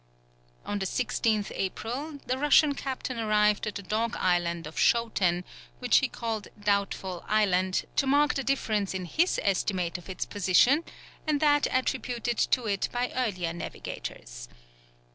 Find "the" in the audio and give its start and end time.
0.79-0.87, 2.25-2.39, 3.75-3.83, 8.33-8.43